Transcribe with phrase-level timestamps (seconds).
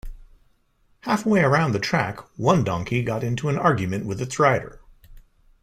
[1.01, 4.81] Halfway around the track one donkey got into an argument with its rider.